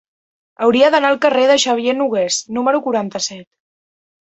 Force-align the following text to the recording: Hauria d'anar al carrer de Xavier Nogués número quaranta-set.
Hauria 0.67 0.89
d'anar 0.95 1.11
al 1.13 1.21
carrer 1.27 1.45
de 1.53 1.59
Xavier 1.67 1.95
Nogués 2.01 2.41
número 2.59 2.85
quaranta-set. 2.89 3.51